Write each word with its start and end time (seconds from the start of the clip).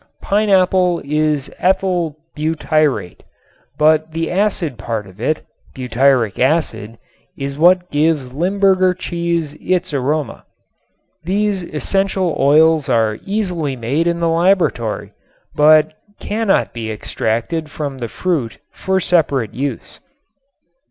Pineapple 0.19 0.99
is 1.05 1.51
ethyl 1.59 2.17
butyrate 2.35 3.21
but 3.77 4.13
the 4.13 4.31
acid 4.31 4.79
part 4.79 5.05
of 5.05 5.21
it 5.21 5.43
(butyric 5.75 6.39
acid) 6.39 6.97
is 7.37 7.55
what 7.55 7.91
gives 7.91 8.33
Limburger 8.33 8.95
cheese 8.95 9.53
its 9.61 9.93
aroma. 9.93 10.43
These 11.23 11.61
essential 11.61 12.35
oils 12.39 12.89
are 12.89 13.19
easily 13.25 13.75
made 13.75 14.07
in 14.07 14.19
the 14.21 14.29
laboratory, 14.29 15.13
but 15.53 15.93
cannot 16.19 16.73
be 16.73 16.89
extracted 16.91 17.69
from 17.69 17.99
the 17.99 18.07
fruit 18.09 18.57
for 18.71 18.99
separate 18.99 19.53
use. 19.53 19.99